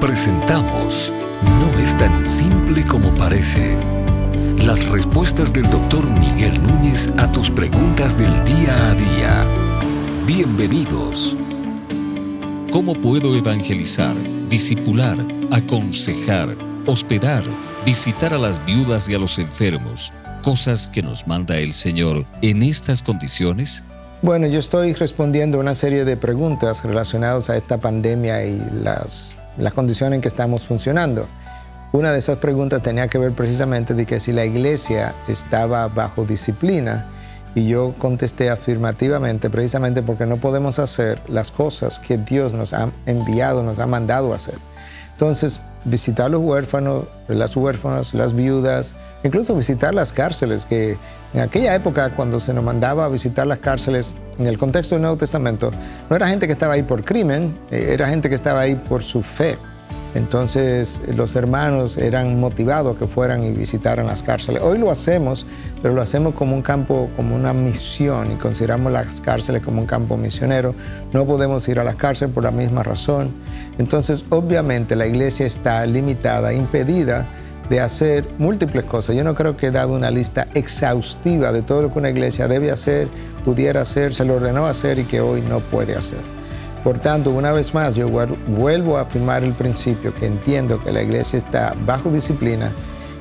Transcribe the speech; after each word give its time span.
Presentamos 0.00 1.10
No 1.42 1.78
es 1.80 1.96
tan 1.96 2.26
simple 2.26 2.86
como 2.86 3.10
parece. 3.16 3.74
Las 4.58 4.86
respuestas 4.86 5.54
del 5.54 5.68
doctor 5.70 6.06
Miguel 6.20 6.62
Núñez 6.62 7.08
a 7.16 7.32
tus 7.32 7.50
preguntas 7.50 8.16
del 8.16 8.44
día 8.44 8.90
a 8.90 8.94
día. 8.94 9.46
Bienvenidos. 10.26 11.34
¿Cómo 12.70 12.94
puedo 12.94 13.34
evangelizar, 13.36 14.14
disipular, 14.50 15.16
aconsejar, 15.50 16.54
hospedar, 16.84 17.44
visitar 17.86 18.34
a 18.34 18.38
las 18.38 18.64
viudas 18.66 19.08
y 19.08 19.14
a 19.14 19.18
los 19.18 19.38
enfermos? 19.38 20.12
Cosas 20.42 20.88
que 20.88 21.02
nos 21.02 21.26
manda 21.26 21.56
el 21.56 21.72
Señor 21.72 22.26
en 22.42 22.62
estas 22.62 23.00
condiciones. 23.00 23.82
Bueno, 24.20 24.46
yo 24.46 24.58
estoy 24.58 24.92
respondiendo 24.92 25.58
una 25.58 25.74
serie 25.74 26.04
de 26.04 26.18
preguntas 26.18 26.84
relacionadas 26.84 27.48
a 27.48 27.56
esta 27.56 27.78
pandemia 27.78 28.44
y 28.44 28.62
las 28.82 29.38
las 29.58 29.72
condiciones 29.72 30.16
en 30.16 30.20
que 30.20 30.28
estamos 30.28 30.66
funcionando. 30.66 31.26
Una 31.92 32.12
de 32.12 32.18
esas 32.18 32.38
preguntas 32.38 32.82
tenía 32.82 33.08
que 33.08 33.18
ver 33.18 33.32
precisamente 33.32 33.94
de 33.94 34.04
que 34.06 34.20
si 34.20 34.32
la 34.32 34.44
iglesia 34.44 35.14
estaba 35.28 35.88
bajo 35.88 36.24
disciplina 36.24 37.06
y 37.54 37.68
yo 37.68 37.94
contesté 37.98 38.50
afirmativamente 38.50 39.48
precisamente 39.48 40.02
porque 40.02 40.26
no 40.26 40.36
podemos 40.36 40.78
hacer 40.78 41.20
las 41.28 41.50
cosas 41.50 41.98
que 41.98 42.18
Dios 42.18 42.52
nos 42.52 42.74
ha 42.74 42.90
enviado, 43.06 43.62
nos 43.62 43.78
ha 43.78 43.86
mandado 43.86 44.34
hacer. 44.34 44.56
Entonces, 45.12 45.60
visitar 45.86 46.30
los 46.30 46.42
huérfanos, 46.42 47.04
las 47.28 47.56
huérfanas, 47.56 48.14
las 48.14 48.34
viudas, 48.34 48.94
incluso 49.24 49.56
visitar 49.56 49.94
las 49.94 50.12
cárceles, 50.12 50.66
que 50.66 50.98
en 51.32 51.40
aquella 51.40 51.74
época 51.74 52.10
cuando 52.10 52.40
se 52.40 52.52
nos 52.52 52.64
mandaba 52.64 53.04
a 53.04 53.08
visitar 53.08 53.46
las 53.46 53.58
cárceles, 53.58 54.14
en 54.38 54.46
el 54.46 54.58
contexto 54.58 54.94
del 54.94 55.02
Nuevo 55.02 55.16
Testamento, 55.16 55.70
no 56.10 56.16
era 56.16 56.28
gente 56.28 56.46
que 56.46 56.52
estaba 56.52 56.74
ahí 56.74 56.82
por 56.82 57.04
crimen, 57.04 57.56
eh, 57.70 57.88
era 57.92 58.08
gente 58.08 58.28
que 58.28 58.34
estaba 58.34 58.60
ahí 58.60 58.74
por 58.74 59.02
su 59.02 59.22
fe. 59.22 59.56
Entonces 60.16 61.02
los 61.14 61.36
hermanos 61.36 61.98
eran 61.98 62.40
motivados 62.40 62.96
que 62.96 63.06
fueran 63.06 63.44
y 63.44 63.50
visitaran 63.50 64.06
las 64.06 64.22
cárceles. 64.22 64.62
Hoy 64.62 64.78
lo 64.78 64.90
hacemos, 64.90 65.46
pero 65.82 65.94
lo 65.94 66.00
hacemos 66.00 66.34
como 66.34 66.54
un 66.54 66.62
campo, 66.62 67.10
como 67.16 67.36
una 67.36 67.52
misión 67.52 68.32
y 68.32 68.36
consideramos 68.36 68.92
las 68.92 69.20
cárceles 69.20 69.62
como 69.62 69.82
un 69.82 69.86
campo 69.86 70.16
misionero. 70.16 70.74
No 71.12 71.26
podemos 71.26 71.68
ir 71.68 71.78
a 71.78 71.84
las 71.84 71.96
cárceles 71.96 72.32
por 72.32 72.44
la 72.44 72.50
misma 72.50 72.82
razón. 72.82 73.30
Entonces 73.78 74.24
obviamente 74.30 74.96
la 74.96 75.06
iglesia 75.06 75.44
está 75.44 75.84
limitada, 75.84 76.54
impedida 76.54 77.28
de 77.68 77.80
hacer 77.80 78.24
múltiples 78.38 78.84
cosas. 78.84 79.16
Yo 79.16 79.24
no 79.24 79.34
creo 79.34 79.56
que 79.56 79.66
he 79.66 79.70
dado 79.70 79.94
una 79.94 80.10
lista 80.10 80.48
exhaustiva 80.54 81.52
de 81.52 81.62
todo 81.62 81.82
lo 81.82 81.92
que 81.92 81.98
una 81.98 82.10
iglesia 82.10 82.48
debe 82.48 82.70
hacer, 82.70 83.08
pudiera 83.44 83.82
hacer, 83.82 84.14
se 84.14 84.24
lo 84.24 84.36
ordenó 84.36 84.66
hacer 84.66 84.98
y 84.98 85.04
que 85.04 85.20
hoy 85.20 85.42
no 85.42 85.60
puede 85.60 85.94
hacer. 85.94 86.20
Por 86.86 87.00
tanto, 87.00 87.32
una 87.32 87.50
vez 87.50 87.74
más, 87.74 87.96
yo 87.96 88.08
vuelvo 88.46 88.96
a 88.96 89.00
afirmar 89.00 89.42
el 89.42 89.54
principio 89.54 90.14
que 90.14 90.26
entiendo 90.26 90.80
que 90.80 90.92
la 90.92 91.02
iglesia 91.02 91.36
está 91.36 91.74
bajo 91.84 92.10
disciplina 92.10 92.70